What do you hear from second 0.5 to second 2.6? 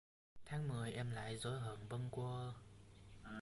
mười em lại dỗi hờn bâng quơ